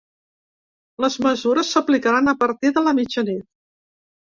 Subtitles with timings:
[1.05, 3.51] Les mesures s’aplicaran a partir de la mitjanit.